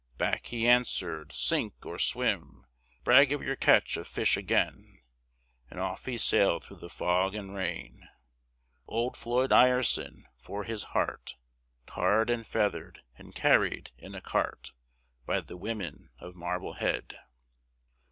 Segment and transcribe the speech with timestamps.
[0.17, 2.65] Back he answered, "Sink or swim!
[3.03, 5.01] Brag of your catch of fish again!"
[5.69, 8.09] And off he sailed through the fog and rain!
[8.87, 11.35] Old Floyd Ireson, for his hard heart,
[11.85, 14.73] Tarred and feathered and carried in a cart
[15.27, 17.19] By the women of Marblehead!